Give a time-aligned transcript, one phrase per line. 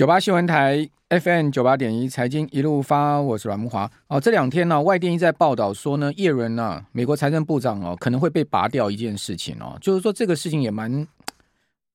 [0.00, 3.90] 九八新闻台 FM 九八点一财经一路发，我是阮慕华。
[4.08, 11.06] 哦，这两天呢、啊，外电一在报道说呢，叶伦呢、啊，美国财政部长哦，可能会被拔掉一件事情哦，就是说这个事情也蛮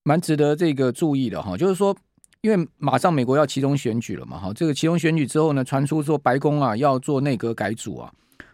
[0.04, 1.58] 蛮值得这个注意的哈。
[1.58, 1.98] 就是说，
[2.42, 8.12] 因为马上美国要期中选举了嘛，哈，这个期中选举之后呢，传出说白宫啊要做内阁改组啊。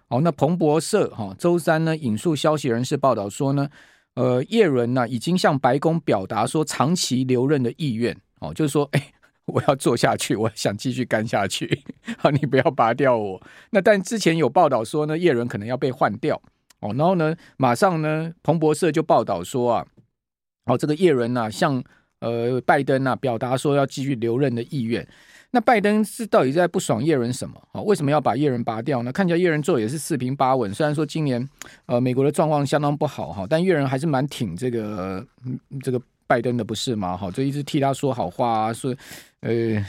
[0.08, 3.68] 哦，那彭博社哈周三呢引述消息人士报道说呢，
[4.16, 9.12] 呃，叶伦呢已经向白宫表达说长期留任的意愿哦，就是说，哎。
[9.54, 11.84] 我要做下去，我想继续干下去。
[12.18, 13.42] 好，你不要拔掉我。
[13.72, 16.42] 那但之前有报道说呢，叶伦可能要被换掉
[16.80, 16.94] 哦。
[16.98, 19.86] 然后呢，马上呢，彭博社就报道说啊，
[20.66, 21.84] 哦，这个叶伦啊，向
[22.20, 25.08] 呃拜登啊表达说要继续留任的意愿。
[25.52, 27.62] 那拜登是到底在不爽叶伦什么？
[27.74, 29.12] 啊，为什么要把叶伦拔掉呢？
[29.12, 30.74] 看起来叶伦做也是四平八稳。
[30.74, 31.48] 虽然说今年
[31.88, 35.26] 呃美国的状况相当不好哈，但叶伦还是蛮挺这个
[35.84, 36.02] 这个。
[36.28, 37.18] 拜登的不是吗？
[37.18, 38.96] 好，就一直替他说好话啊，说，
[39.42, 39.84] 呃，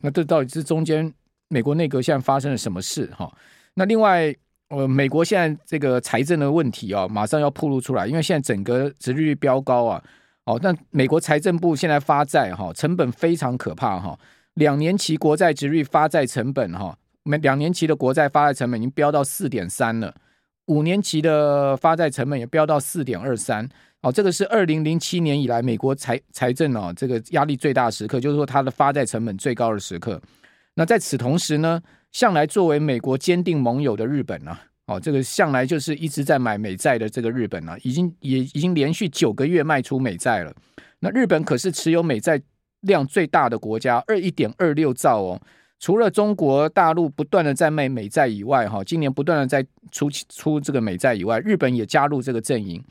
[0.00, 1.12] 那这到底是中间
[1.48, 3.06] 美国内阁现在发生了什么事？
[3.16, 3.30] 哈，
[3.74, 4.34] 那另外，
[4.68, 10.02] 呃，美国现在这个财政的问题啊，马上要暴露出来，因为现在整个殖利率飙高啊，
[10.44, 14.18] 哦，但美国财政部现在发债哈，成本非常可怕哈，
[14.54, 20.14] 两年期国债殖率发债成本哈，每两年期的国债发债成本已经飙到四点三了，
[20.66, 23.68] 五年期的发债成本也飙到四点二三。
[24.02, 30.20] 哦，这个是二零零七年以来美国财财政哦，这个压力最大的时刻，就是说它的发债成本最高的时刻。
[30.74, 40.52] 那在此同时呢，向来作为美国坚定盟友的日本呢，哦，这个向来就是一直在买美债的这个日本呢，已经也已经连续九个月卖出美债了。
[40.98, 42.42] 那日本可是持有美债
[42.80, 45.40] 量最大的国家，二一点二六兆哦。
[45.78, 52.82] 除了中国大陆不断的在卖美债以外，哈，今年不断的在出出这个美债以外，日本也加入这个阵营。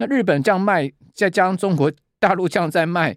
[0.00, 3.14] 那日本这样卖，再加上中国大陆这样在卖，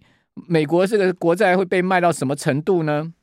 [0.49, 3.13] 美国这个国债会被卖到什么程度呢？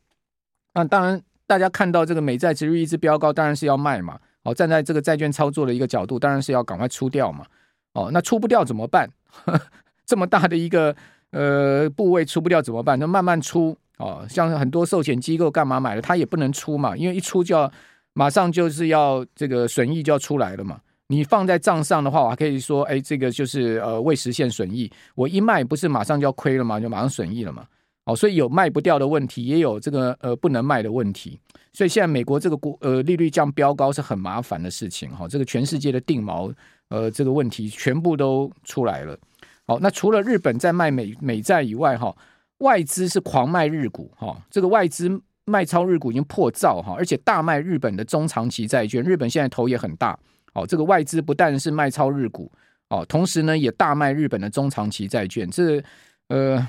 [0.73, 4.19] 那当然，大家看到这个美债值率一直飙高，当然是要卖嘛。
[4.45, 7.45] 哦，站在这个债券操作的一个角度，当然是要赶快出掉嘛。
[7.93, 9.07] 哦，那出不掉怎么办？
[10.07, 10.97] 这么大的一个
[11.33, 12.99] 呃部位出不掉怎么办？
[12.99, 14.25] 那慢慢出哦。
[14.27, 17.71] 像很多寿险机构干嘛买的，它也不能出嘛，因为一出就要
[18.15, 20.81] 马上就是要这个损益就要出来了嘛。
[21.11, 24.89] 你放在账上的话，我还可以说，哎，这个就是呃未实现损益。
[25.17, 26.79] 我一卖，不是马上就要亏了吗？
[26.79, 27.67] 就马上损益了嘛。
[28.05, 31.37] 哦，所以有卖不掉的问题，也有这个呃不能卖的问题。
[31.73, 35.27] 所以现在美国这个国呃利率降标高是很麻烦的事情哈。
[35.27, 36.55] 这个全世界的定锚
[36.91, 39.19] 呃这个问题全部都出来了。
[39.67, 42.17] 好，那除了日本在卖美美债以外哈，
[42.59, 44.41] 外资是狂卖日股哈。
[44.49, 49.03] 这个外资卖超日股已经破兆哈，而且大卖日本的中长期债券。
[49.03, 50.17] 日本现在头也很大。
[50.53, 52.51] 哦，这个外资不但是卖超日股，
[52.89, 55.83] 哦，同时呢也大卖日本的中长期债券，这
[56.29, 56.67] 呃，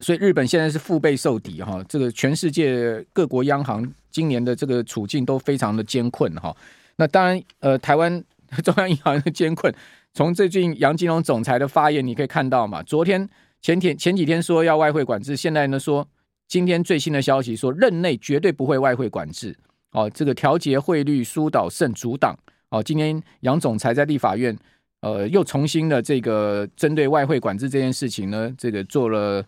[0.00, 1.86] 所以日本现在是腹背受敌哈、哦。
[1.88, 6.56] 这个全世界各国央行今年的这个处境都非常的艰困哈、哦。
[6.96, 8.22] 那当然，呃，台湾
[8.62, 9.72] 中央银行的艰困，
[10.14, 12.82] 从最近杨金龙总裁的发言你可以看到嘛。
[12.82, 13.28] 昨天、
[13.60, 16.08] 前天、前几天说要外汇管制，现在呢说
[16.46, 19.56] 今天最新的消息说任内绝对不会外汇管制。
[19.92, 22.36] 哦，这个调节汇率疏导胜阻挡。
[22.68, 24.56] 哦，今天杨总裁在立法院，
[25.00, 29.44] 呃，又重新的这个针对外汇管制这件事情呢，这个做了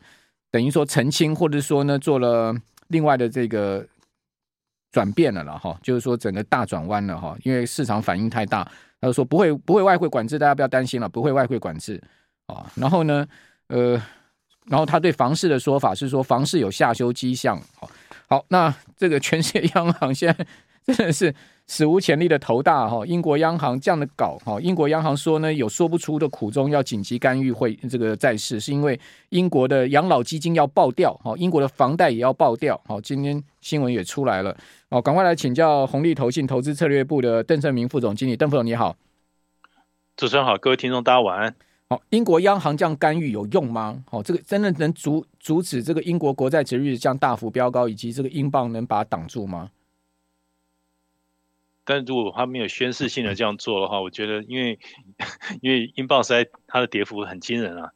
[0.50, 2.54] 等于说澄清，或者说呢，做了
[2.87, 3.84] 另外的这个
[4.93, 8.62] 转变了了哈，就是说整个大转弯了哈，因为市场反应太大，
[9.00, 12.00] 他就说不会不会外汇管制，大家不要担心了，不会外汇管制
[12.47, 12.70] 啊。
[12.76, 13.26] 然后呢，
[13.66, 14.00] 呃，
[14.66, 17.60] 然后他对房市的说法是说房市有下修迹象，
[18.28, 20.47] 好，那这个全世界央行现在
[20.84, 21.34] 真的是
[21.66, 23.05] 史无前例的头大哈。
[23.09, 29.00] 英国央行这样的搞哈，英国央行说呢，有说不出的苦衷，要紧急干预会这个债市，是因为
[29.31, 32.78] 英国的养老基金要爆掉哈，英国的房贷也要爆掉。
[32.87, 34.55] 好，今天新闻也出来了，
[34.91, 38.94] 好，赶快来请教红利投信投资策略部的邓胜明副总经理，邓副总你好，
[40.17, 41.55] 主持人好，各位听众大家晚安。
[41.91, 44.04] 好，英国央行这样干预有用吗？
[44.10, 49.70] 好，这个真的能阻阻止这个英国国债殖利率这样大幅飙高，以及这个英镑能把它挡住吗？
[51.87, 54.79] 但如果他没有宣示性的这样做的话，我觉得，因为
[55.62, 57.90] 因为英镑实在它的跌幅很惊人啊。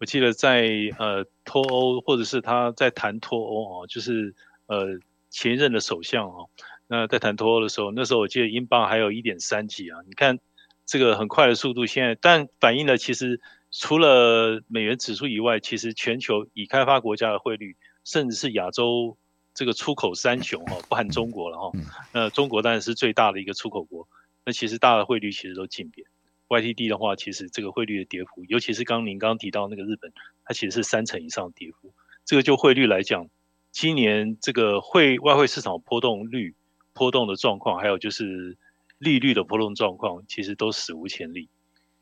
[0.00, 4.34] 我记得在呃脱欧或者是他在谈脱欧啊，就是
[4.66, 4.98] 呃
[5.30, 6.46] 前任的首相啊，
[6.88, 10.40] 那在谈脱欧的时候，那时候我记得英镑还有一点三几啊，你看。
[10.86, 13.40] 这个很快的速度，现在但反映了其实
[13.72, 19.18] 除了美元指数以外，其实全球已开发国家的汇率，甚至是亚洲
[19.52, 21.72] 这个出口三雄哈，不含中国了哈。
[22.12, 24.08] 那中国当然是最大的一个出口国，
[24.44, 26.06] 那其实大的汇率其实都进贬。
[26.48, 30.12] YTD 的话，其实这个汇率的跌幅，尤其是刚您刚刚提到那个日本，
[30.44, 31.92] 它其实是三成以上的跌幅。
[32.24, 33.28] 这个就汇率来讲，
[33.72, 36.54] 今年这个汇外汇市场波动率
[36.92, 38.56] 波动的状况，还有就是
[38.98, 41.48] 利率的波动状况，其实都史无前例。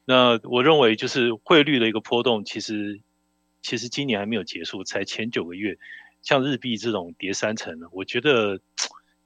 [0.04, 3.00] 那我认为就是汇率的一个波动，其实
[3.62, 5.78] 其实今年还没有结束，才前九个月，
[6.22, 8.60] 像日币这种跌三成，我觉得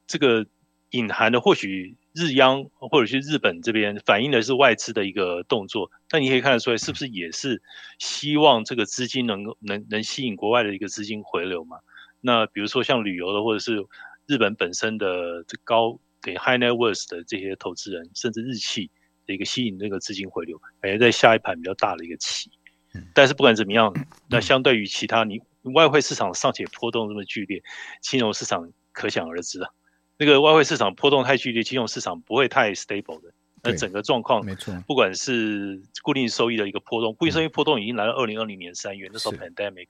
[0.06, 0.46] 这个
[0.90, 7.60] 隐含的或许日央或者是日本这边反映的是外资的一个动作，但你可以看得出来，是不是也是
[7.98, 11.78] 希望这个资金能够能能吸引国外的一个资金回流嘛？
[12.20, 13.84] 那比如说像旅游的，或者是
[14.26, 18.90] 日本本身的这高给 high net worth 的这些投资人，甚至日企。
[19.26, 22.50] 的一个吸引那个资金回流，感觉在下一盘比较大的一个棋。
[23.14, 23.94] 但是不管怎么样，
[24.30, 25.38] 那相对于其他，你
[25.74, 27.62] 外汇市场尚且波动这么剧烈，
[28.00, 29.68] 金融市场可想而知啊。
[30.16, 33.30] 那个外汇市场波动太剧烈，金融市场不会太 stable 的。
[33.62, 39.88] 那整个状况，没错，不管是固定收益的一个波动，固定收益波动已经来到二零二零年三月，那时候 pandemic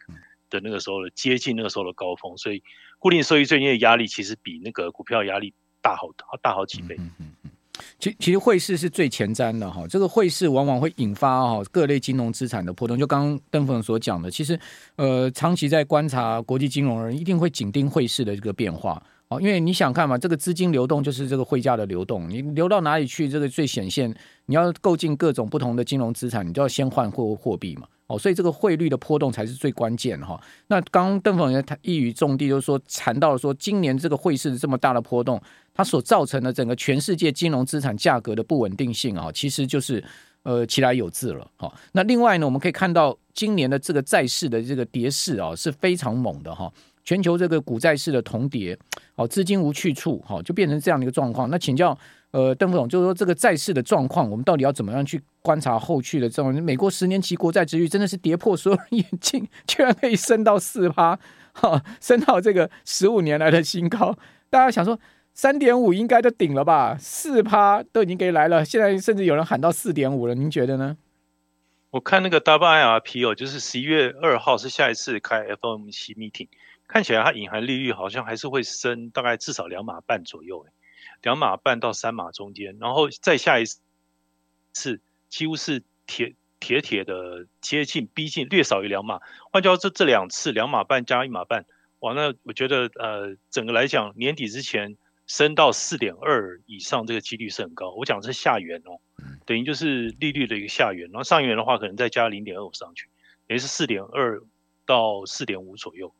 [0.51, 2.61] 的那个时候的接近那个时候的高峰，所以
[2.99, 5.55] 固定收益最近的压力其实比那个股票压力
[5.89, 6.95] 大好大好几倍。
[6.99, 7.51] 嗯嗯嗯
[7.99, 12.99] 其其实汇市是最前瞻的哈，这个汇市往往会引发哈各类金融资产的波动。
[12.99, 14.59] 就刚刚登峰所讲的，其实
[14.97, 24.15] 呃长期在观察国际金融人一定会紧盯汇市的这个变化啊，因为你想看嘛，这个资金流动就是这个汇价的流动，你流到哪里去，这个最显现。
[24.47, 27.87] 你要购进各种不同的金融资产，你就要先换货货币嘛。
[28.07, 30.41] 哦，所以这个汇率的波动才是最关键哈。
[30.69, 35.39] 那刚邓凤他一语中的，就是说谈到了说，今年这个汇市这么大的波动，
[35.79, 40.05] 它所造成的整个全世界金融资产价格的不稳定性啊，其实就是
[40.43, 41.51] 呃其来有自了。
[41.57, 46.71] 好，那另外呢，我们可以看到今年的这个债市的这个跌势啊是非常猛的哈。
[47.05, 48.77] 全球这个股债市的同跌，
[49.15, 51.49] 哦，资金无去处，好，就变成这样的一个状况。
[51.49, 51.97] 那请教。
[52.31, 56.53] 呃，邓副总就是说，这个债市的状况，我们到底要怎么样去观察后续的这种？
[56.63, 61.19] 美国十年期国债殖率真的是跌破所有人眼镜，居然可以升到四趴，
[61.53, 64.15] 哈，升到这个十五年来的新高。
[64.51, 65.01] 大家想说，
[65.39, 66.97] 三点五应该都顶了吧？
[66.99, 70.97] 四趴都已经给来了，现在甚至有人喊到四点五了，您觉得呢？
[71.91, 76.49] 我看那个 WIRP 哦，就是十一月二号是下一次开 FOMC meeting，
[76.89, 80.67] 看起来它隐含利率好像还是会升，大概至少两码半左右，
[81.23, 83.65] 两码半到三码中间，然后再下一
[84.73, 89.21] 次，几乎是铁铁铁的接近逼近，略少于两码。
[89.53, 91.65] 换句话说，这这两次两码半加一码半，
[92.01, 94.97] 哇，那我觉得呃，整个来讲年底之前
[95.29, 97.93] 升到四点二以上，这个几率是很高。
[97.93, 98.99] 我讲的是下缘哦，
[99.47, 103.09] 等于就是利率的一个下缘，然后上缘的话可能再加零点二五上去，
[103.47, 104.43] 等于是四点二
[104.87, 106.13] 到四点五左右。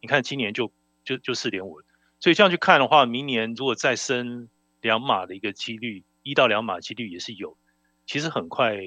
[0.00, 0.72] 你看今年就
[1.04, 1.82] 就就四点五。
[2.18, 4.48] 所以这样去看的话，明年如果再升
[4.80, 7.58] 两码的一个几率，一到两码几率也是有。
[8.06, 8.78] 其实很快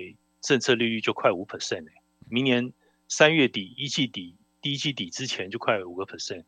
[0.41, 1.91] 政策利率就快五 percent 了，
[2.27, 2.73] 明年
[3.07, 6.45] 三月底一季底第一季底之前就快五个 percent。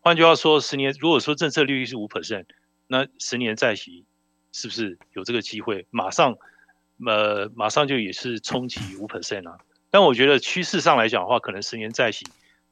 [0.00, 2.46] 换句话说，十年如果说政策利率是五 percent，
[2.86, 4.04] 那十年债息
[4.52, 6.36] 是不是有这个机会马上
[7.06, 9.58] 呃马上就也是冲击五 percent 啊？
[9.90, 12.26] 但我觉得趋势上来讲的话，可能十年债息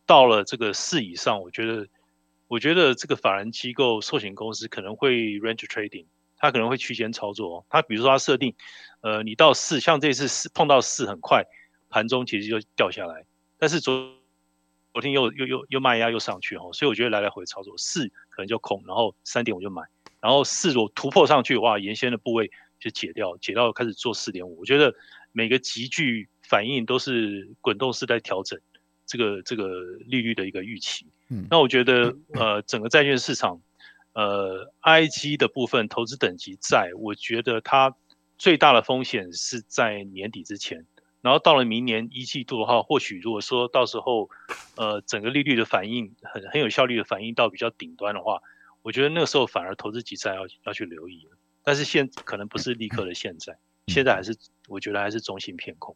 [0.06, 1.86] 到了这个四以上，我觉得。
[2.50, 7.58] 我觉得这个法人机构、寿险公司可能会 range trading，它可能会区间操作。
[7.58, 8.56] 哦它比如说它设定，
[9.02, 11.44] 呃，你到四，像这次四碰到四很快，
[11.90, 13.24] 盘中其实就掉下来。
[13.56, 14.12] 但是昨
[14.92, 19.84] 昨天又又又又卖压又上去哦，所以我觉得来来回操作，四可能就空，然后三点我就买，
[20.20, 24.60] 然后四如突破上去的话，原先的部位就解掉，解掉开始做四点五。
[24.60, 24.94] 我觉得
[25.32, 28.60] 每个急剧反应都是滚动式在调整
[29.06, 31.06] 这个这个利率的一个预期。
[31.48, 33.60] 那我觉得，呃，整个债券市场，
[34.14, 37.94] 呃，IG 的部分投资等级债，我觉得它
[38.36, 40.86] 最大的风险是在年底之前，
[41.20, 44.28] 然后到了明年一季度的话，或许如果说到时候，
[44.76, 48.40] 呃，整个利率的反应很很有效率的反应到比较顶端的话，
[48.82, 51.36] 我觉得那个时候反而投资级债要要去留意了。
[51.62, 53.58] 但是现可能不是立刻的现在，
[53.88, 54.34] 现在还是
[54.68, 55.94] 我觉得还是中性偏空。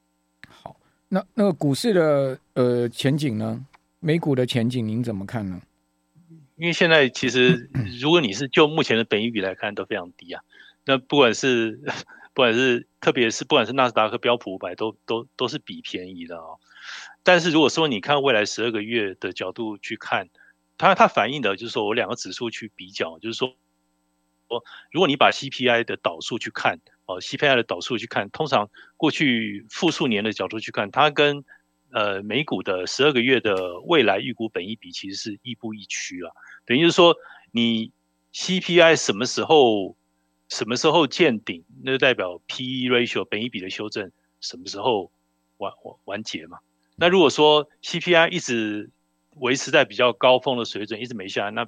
[0.48, 0.76] 好，
[1.08, 3.66] 那那个股市的呃前景呢？
[4.00, 5.62] 美股的前景您怎么看呢？
[6.56, 10.42] 因为现在其实，如果你是就目前的本益比来看，都非常低啊。
[10.84, 11.80] 那不管是
[12.34, 16.58] 不管是特别是不管是纳斯达克、标普五百，都都都是比便宜的哦。
[17.22, 20.28] 但是如果说你看未来十二个月的角度去看，
[20.76, 23.57] 它它反映的就是说我两个指数去比较，就是说，
[24.90, 31.45] 如果你把 CPI 的导数去看哦，CPI 的导数去看，通常过去复数年的角度去看，它跟
[31.93, 36.33] 呃，美股的十二个月的未来预估本益比其实是亦步亦趋啊，
[36.66, 37.14] 等于就是说，
[37.52, 37.93] 你
[38.33, 39.97] CPI 什么时候
[40.49, 45.12] 什么时候见顶，那就代表 PE ratio 本益比的修正什么时候
[45.59, 46.59] 完完完结嘛？
[46.97, 48.90] 那如果说 CPI 一直
[49.36, 51.66] 维持在比较高峰的水准，一直没下来，那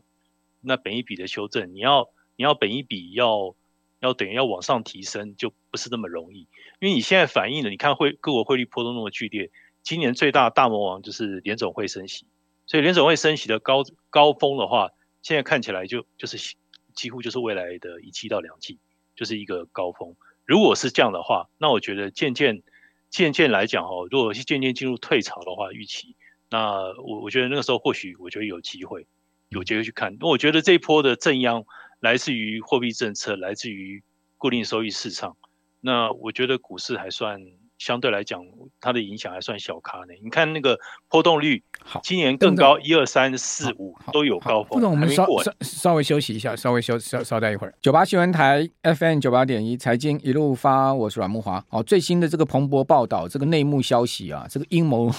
[0.61, 3.55] 那本一笔的修正，你要你要本一笔要
[4.01, 6.49] 要等于要往上提升，就不是那么容易，
[6.81, 9.51] 因为你现在反映了，你看汇各国汇率波动那么剧烈，
[9.83, 12.27] 今年最大大魔王就是联总会升息，
[12.67, 14.91] 所以联总会升息的高高峰的话，
[15.23, 16.57] 现在看起来就就是
[16.95, 18.79] 几乎就是未来的一季到两季，
[19.15, 20.15] 就是一个高峰。
[20.45, 22.63] 如果是这样的话，那我觉得渐渐
[23.11, 26.17] 渐渐来讲哦，如果是渐渐进入退潮的话，预期，
[26.51, 29.07] 那我我觉得那个时候或许我觉得有机会，
[29.49, 30.17] 有机会去看。
[30.21, 31.65] 那我觉得这一波的正央
[32.01, 34.03] 来自于货币政策，来自于
[34.39, 35.37] 固定收益市场。
[35.81, 37.41] 那我觉得股市还算。
[37.79, 38.43] 相对来讲，
[38.81, 40.15] 它的影响还算小咖呢。
[40.23, 40.79] 你看那个
[41.09, 44.81] 波动率，好，今年更高，一二三四五都有高峰。
[44.81, 47.75] 不，我们稍稍稍微休息一下，稍微休稍稍待一会儿。
[47.83, 51.63] 九八新闻台 FM 九八点一财经一路发，我是阮慕华。
[51.69, 55.13] 哦，最新的这个彭博报道，这个内幕消息啊，这个阴谋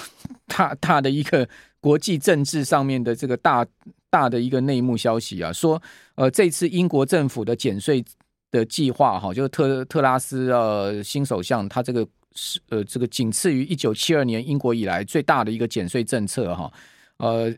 [0.47, 1.47] 大大的一个
[1.79, 3.63] 国际政治上面的这个大
[4.09, 5.79] 大的一个内幕消息啊，说
[6.15, 8.03] 呃，这次英国政府的减税
[8.51, 12.07] 的计划哈，就是特特拉斯呃新首相他这个。
[12.39, 16.71] 是呃，这个仅次于一九七二年英国以来最大的一个减税政策哈，
[17.17, 17.51] 呃，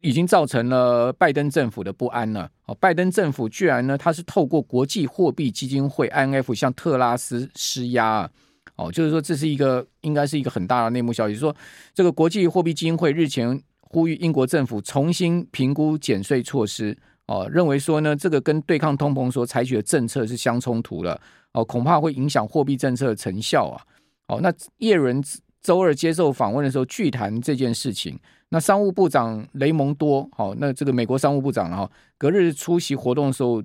[0.00, 2.50] 已经造成了拜登政府的不安了。
[2.66, 8.28] 哦，拜登政府居然呢，他是透过国际货币基金会 IMF 向特拉斯施压
[8.74, 11.54] 哦，就是说这是一个应该是一个很大的内幕消息，说
[11.94, 21.20] 这个国际货币基金会日前呼吁英国政府重新评估减税措施哦，认为说呢，这个跟对抗通膨所采取的政策是相冲突了。
[21.52, 23.82] 哦，恐怕会影响货币政策的成效啊！
[24.28, 25.20] 哦，那叶伦
[25.60, 28.16] 周二接受访问的时候，拒谈这件事情。
[28.50, 33.60] 那商务部长雷蒙多，好，那这个美国商务部长哈，隔日出席活动的时候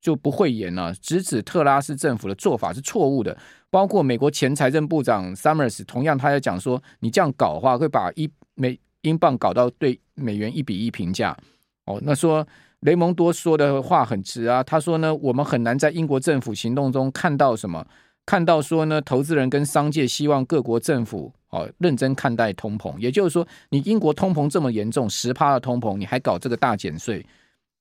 [0.00, 3.36] 就不讳言了，直指特拉斯政府的做法是错误的。
[3.68, 11.36] 包括美国前财政部长 Summers，同样他也讲说，你这样搞的话，会把一美英镑搞到对美元一比一平价。
[11.84, 12.46] 哦，那说。
[12.82, 17.86] 雷蒙多说的话很直啊，他说呢，我们很难在英国政府行动中看到什么，
[18.26, 27.24] 看到说呢，投资人跟商界希望各国政府哦认真看待通膨，也就是说，你英国通膨这么严重，十趴的通膨，你还搞这个大减税，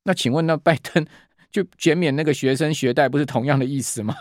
[0.03, 1.05] 那请问那 拜登
[1.51, 4.15] 就减免那个学生学贷，不是同样的意思吗？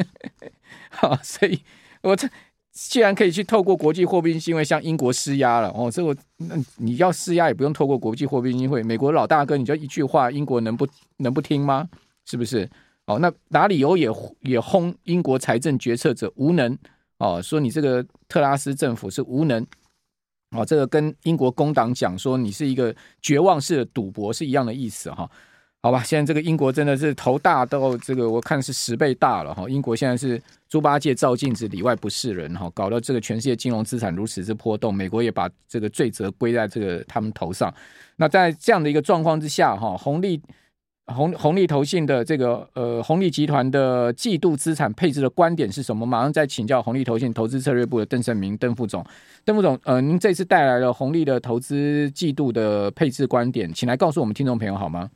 [0.90, 1.60] 好，所以
[2.02, 2.28] 我这。
[2.78, 11.88] 既然可以去透过国际货币基金会向英国施压了哦，这个那你要施压也不用透过国际货币基金会，美国老大哥你就一句话，英国能不能不听吗？
[12.26, 12.68] 是不是？
[13.06, 16.76] 哦，那拿理由也也轰英国财政决策者无能
[17.16, 19.66] 哦，说你这个特拉斯政府是无能
[20.50, 25.30] 哦，这个跟英国工党讲说你是一个绝望式的赌博是一样的意思哈。
[25.86, 29.68] 好吧，现在这个英国真的是头大到这个，我看是十倍大了哈。
[29.68, 37.72] 英国现在是猪八戒照镜子，里外不是人哈，搞到这个全世界金融资产如此之波动，美国也把这个罪责归在这个他们头上。
[38.16, 40.42] 那在这样的一个状况之下哈，红利
[41.06, 46.04] 红红利投信的这个呃红利集团的季度资产配置的观点是什么？
[46.04, 49.06] 马上再请教红利投信投资策略部的邓胜明邓副总。
[49.44, 55.08] 邓副总，呃，您这次带来了红利的投资季度的配置观点，请来告诉我们听众朋友好吗？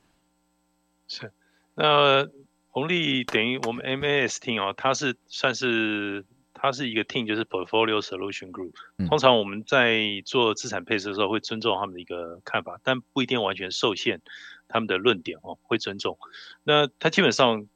[1.13, 1.33] 是，
[1.75, 2.29] 那
[2.69, 6.25] 红利等于我们 MAS team 哦，它是算是
[6.55, 8.75] 它是一个 team，就是 Portfolio Solution Group。
[9.09, 14.23] 通常我们在做资产配置的时候，会尊重他们的一个看法，但不一定完全受限
[14.69, 16.17] 他们的论点哦，会尊重。
[16.63, 17.67] 那它基本上，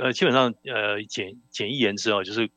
[0.00, 2.48] 呃，基本上呃简简易言之哦，就是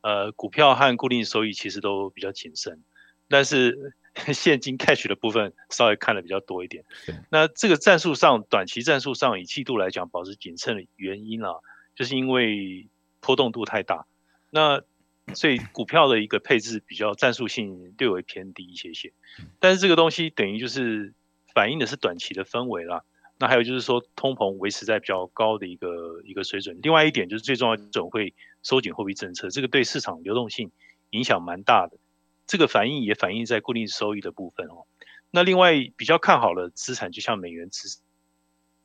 [0.00, 2.84] 呃股票和固定收益其实都比较谨慎，
[3.28, 3.96] 但是。
[4.34, 6.84] 现金 cash 的部分稍微看的比较多一点，
[7.30, 11.54] 那这个战术上，短期战术上以季度来讲保持谨慎的原因啊，
[11.94, 12.88] 就是因为
[13.20, 14.06] 波动度太大，
[14.50, 14.82] 那
[15.34, 19.12] 所以股票的一个配置比较战术性略微偏低一些些，
[19.60, 21.14] 但是这个东西等于就是
[21.54, 23.04] 反映的是短期的氛围啦。
[23.38, 30.72] 那还有就是说通膨维持在比较高的一个一个水准，另外一点就是最重要总会收紧货币政策，这个对市场流动性
[31.10, 31.96] 影响蛮大的。
[32.50, 34.84] 这个反应也反映在固定收益的部分哦。
[35.30, 38.00] 那另外比较看好的资产，就像美元资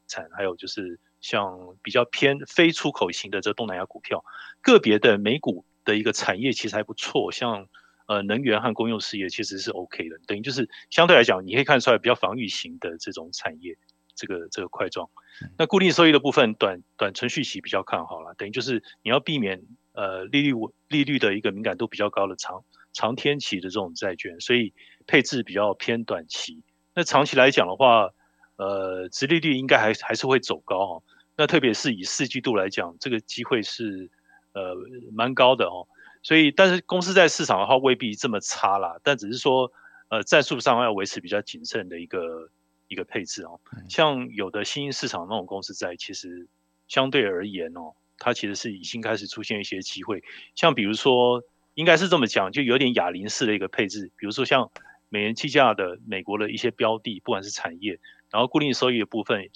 [0.08, 4.24] 产，还有就是像比较偏非出口型的这东南亚股票，
[4.62, 7.68] 个别的美股的一个产业其实还不错，像
[8.06, 10.20] 呃能源和公用事业其实是 OK 的。
[10.28, 13.76] 等于就是相对来讲，你可以看出来比较防御型的这种产业，
[14.14, 15.10] 这个这个块状。
[15.58, 20.54] 那固定收益的部分，短短存续期比较看好了，等于就是你要避免呃利率
[20.88, 22.64] 利率的一个敏感度比较高的长。
[22.96, 24.74] 长天期的这种债券，所以
[25.06, 26.64] 配置比较偏短期。
[26.96, 28.10] 那长期来讲的话，
[28.56, 31.04] 呃，殖利率应该还还是会走高哦。
[31.36, 34.10] 那特别是以四季度来讲，这个机会是
[34.54, 34.74] 呃
[35.12, 35.86] 蛮高的哦。
[36.24, 38.98] 所以，但是公司在市场的话未必这么差啦。
[39.04, 39.70] 但只是说，
[40.08, 42.50] 呃战术上要维持比较谨慎的一个
[42.88, 43.60] 一个配置哦。
[43.90, 46.48] 像有的新兴市场那种公司在，其实
[46.88, 50.24] 相对而言哦，它其实是已经开始出现一些机会。
[50.56, 51.44] 像比如说，
[51.76, 54.72] 应该是这么讲，就有点哑铃式的一个配置，比如说像
[55.10, 58.00] 美元计价的美国的一些标的，不管是产业，
[58.32, 59.50] 然后固定收益的部分。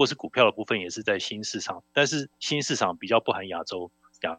[0.00, 4.38] 或是股票的部分也是在新市场，但是新市场比较不含亚洲亚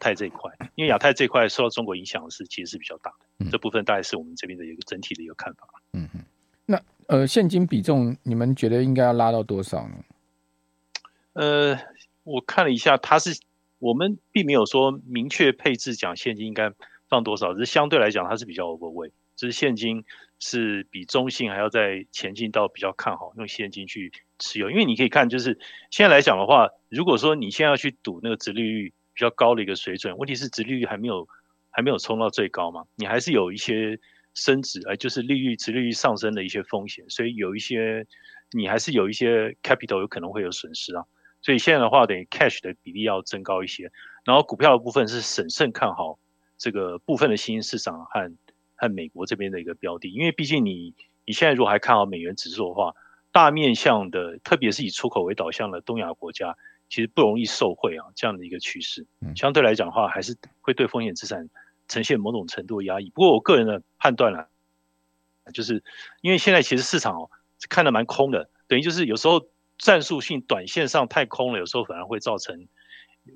[0.00, 5.68] 太这一块，因为亚太这一块受到中国影响是其实是比较大的，嗯、这部分大概是我们这边的一个整体的一个看法。
[5.92, 6.18] 嗯哼，
[6.66, 9.94] 那呃现金比重你们觉得应该要拉到多少呢？
[11.34, 11.78] 呃，
[12.24, 13.40] 我看了一下，它是
[13.80, 16.72] 我们并没有说明确配置讲现金应该
[17.08, 20.04] 放多少，只是相对来讲它是比较 overweight，就是现金
[20.38, 24.12] 是比中性还要再前进到比较看好用现金去。
[24.42, 25.58] 持有，因为你可以看，就是
[25.90, 31.28] 现在来讲的话，如果说你现在要去赌那个殖利率比较高的一个水准，问题是殖利率还没有
[31.68, 34.00] 还没有冲到最高嘛，你还是有一些
[34.32, 38.06] 升值，哎，就是利率殖利率上升的一些风险，所以有一些
[38.52, 41.04] 你还是有一些 capital 有可能会有损失啊，
[41.42, 43.90] 所以现在的话，等于 cash 的比例要增高一些，
[44.24, 46.18] 然后股票的部分是审慎看好
[46.58, 48.32] 这个部分的新兴市场和
[48.76, 50.94] 和美国这边的一个标的，因为毕竟你
[51.24, 52.94] 你现在如果还看好美元指数的话。
[53.32, 56.56] 大面向的，特别是以出口为导向的东亚国家，
[56.88, 59.06] 其实不容易受惠啊，这样的一个趋势，
[59.36, 61.48] 相对来讲的话，还是会对风险资产
[61.86, 63.08] 呈现某种程度的压抑。
[63.10, 64.46] 不过我个人的判断呢，
[65.54, 65.84] 就是
[66.22, 67.30] 因为现在其实市场哦
[67.68, 69.46] 看得蛮空的，等于就是有时候
[69.80, 72.68] 战术性短线上太空了，有时候反而会造成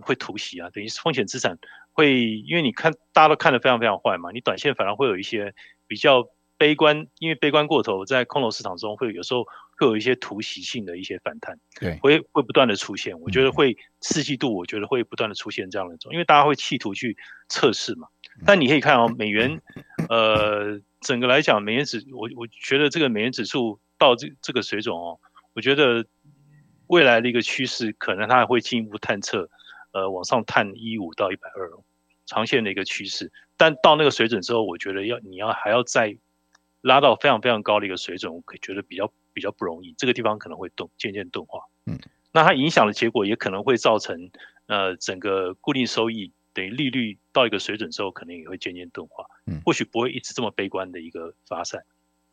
[0.01, 1.59] 会突袭啊，等于风险资产
[1.93, 5.53] 会因为你看大家都看得非常非常坏嘛，你短线反而会有一些
[5.89, 6.29] 比较。
[6.57, 9.45] 悲观，因为悲观过头，在空头市场中会有时候
[9.77, 13.19] 会有一些突袭性的一些反弹，对，会会不断的出现。
[13.21, 17.17] 我觉得会四季度，我觉得会不断的出现这样的一种，因为大家会企图去
[17.49, 18.07] 测试嘛。
[18.47, 19.61] 但你可以看哦，美元，
[20.09, 25.19] 呃，整个来讲，美元指，我我觉得这个美元指数到这这个水准哦，
[25.55, 26.07] 我觉得
[26.87, 29.49] 未来的一个趋势，可能它还会进一步探测，
[29.93, 31.71] 呃，往上探一五到一百二，
[32.27, 33.33] 长线的一个趋势。
[33.57, 36.17] 但到那个水准之后，我觉得要你要还要再。
[36.85, 41.63] 拉到非常非常高的一个水准，我可觉得比较比较不容易，这个地方可能会动渐渐钝化。
[41.87, 41.99] 嗯，
[42.31, 44.31] 那它影响的结果也可能会造成，
[44.67, 49.25] 呃，整个固定收益等于利率到一个水准之后，可能也会渐渐钝化。
[49.47, 51.83] 嗯，或许不会一直这么悲观的一个发散。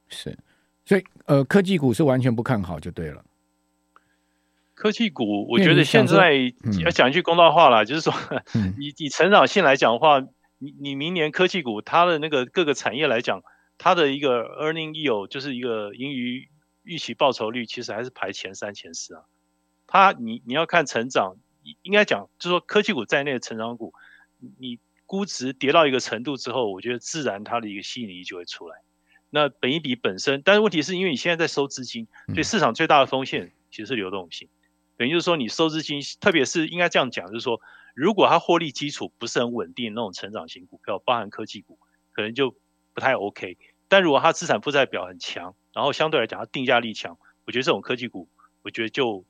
[0.10, 0.38] 是，
[0.84, 3.24] 所以呃，科技股是完全不看好就对了。
[4.82, 6.34] 科技股，我觉得现在
[6.84, 8.12] 要讲一句公道话啦，就是说，
[8.80, 10.20] 你、以 以成长性来讲的话，
[10.58, 13.44] 你你明年科技股它的那个各个产业来讲。
[13.84, 16.48] 它的一个 earning yield 就是一个盈余
[16.84, 19.24] 预期报酬率，其实还是排前三、前四啊。
[19.88, 21.36] 它你你要看成长，
[21.82, 23.92] 应该讲就是说科技股在内的成长股，
[24.60, 28.76] 你估值跌到一个程度之后，我觉得自然它的一个吸引力就会出来。
[29.32, 34.48] 那本一比本身，但是问题是因为你现在在收资金，所以市场最大的风险其实是流动性。
[35.02, 37.60] 等于就是说你收资金，特别是应该这样讲，就是说
[37.96, 41.80] 如果它获利基础不是很稳定，那种成长型股票，包含科技股，
[42.12, 42.56] 可能就
[42.94, 43.58] 不太 OK。
[43.88, 48.30] 但如果它资产负债表很强，然后相对来讲它定价力强，我觉得这种科技股，
[48.62, 49.26] 我觉得就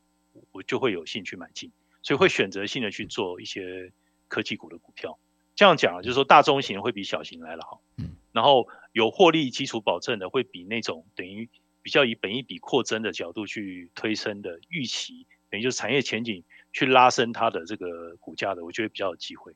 [0.52, 1.72] 我就会有兴趣买进，
[2.04, 3.94] 所以会选择性的去做一些
[4.28, 5.18] 科技股的股票。
[5.56, 11.50] 这样讲就是说大中型会比小型来的好，嗯，然后有获利基础保证的会比那种等于
[11.82, 16.42] 比较以本一比扩增的角度去推升的预期，等于就是产业前景
[16.74, 19.54] 去拉升它的这个股价的，我觉得比较有机会。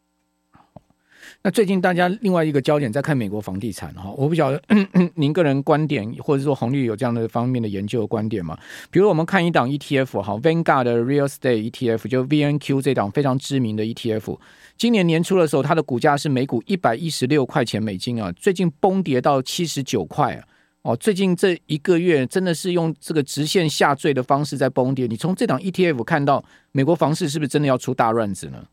[1.42, 4.62] 那最近大家另外一个焦点在看美国房地产哈，我不晓得
[5.16, 8.56] 您个人观点，或者说红利有这样的方面的研究的观点吗？
[8.92, 14.38] 比如我们看一档 ETF 哈，Vanguard 的 Real Estate ETF 就 VNQ 这档非常知名的 ETF，
[14.78, 20.48] 今年年初的时候，它的股价是每股一百一十六块钱美金啊，最近崩跌到七十九块啊，
[20.86, 25.08] 哦，最近这一个月真的是用这个直线下坠的方式在崩跌。
[25.08, 28.68] 你从这档 ETF 看到美国房市是不是真的要出大乱子呢？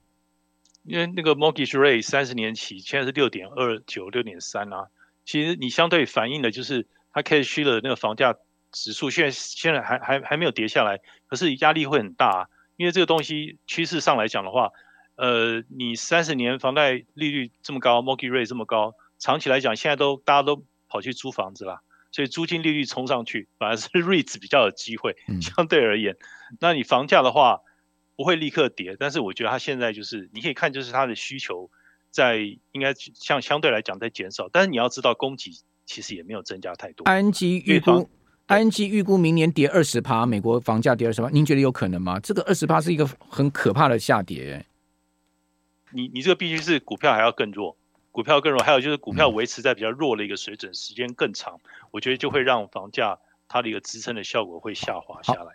[0.84, 4.88] 因为那个 mortgage rate 三十年期现在是六点二九、六点三啊，
[5.24, 8.36] 其实你相对反映的就是它 cash 区的那个房价
[8.72, 12.46] 指数，现在现在还还还没有跌下来，可是压力会很大啊。
[12.76, 14.68] 因为这个东西趋势上来讲的话，
[15.14, 21.80] 呃，你三十年房贷利率这么高，mortgage rate 这么高，长期来讲现在都大家都跑去租房子了，
[22.12, 25.16] 所以租金利率冲上去，反而是 REITs 比较有机会。
[25.40, 26.16] 相对而言，
[26.60, 27.62] 那你房价的话。
[28.14, 31.70] 不会立刻跌，但是我觉得它现在就是你可以看，就是它的需求
[32.10, 32.36] 在
[32.70, 35.50] 应该像相对来讲在减少，但是你要知道供给
[35.86, 37.04] 其实也没有增加太多。
[37.04, 38.08] 安吉预估
[38.46, 42.20] ，ING 预估明年跌二十趴，美国房价跌二十趴，您觉得有可能吗？
[42.20, 44.66] 这个二十趴是一个很可怕的下跌。
[45.90, 47.76] 你你这个必须是股票还要更弱，
[48.12, 51.58] 股票更弱，还有就是股票维持在比较弱的一个水准，时间更长，
[51.90, 55.50] 我觉得就会让房价它的一个支撑的效果会下滑下来。